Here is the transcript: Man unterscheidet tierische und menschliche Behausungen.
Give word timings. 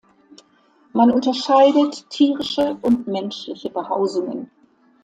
Man 0.93 1.11
unterscheidet 1.11 2.09
tierische 2.09 2.75
und 2.81 3.05
menschliche 3.05 3.69
Behausungen. 3.69 4.49